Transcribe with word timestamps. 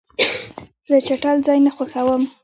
زه 0.87 0.95
چټل 1.07 1.37
ځای 1.47 1.59
نه 1.65 1.71
خوښوم. 1.75 2.21